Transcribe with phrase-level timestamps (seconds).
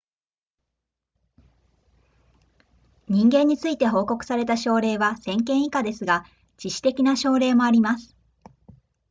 [3.07, 6.25] 人間について報告された症例は1000件以下ですが
[6.57, 8.15] 致死的な症例もあります